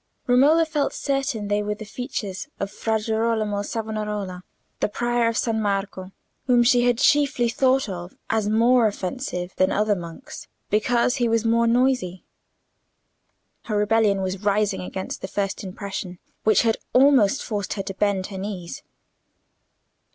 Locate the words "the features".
1.75-2.47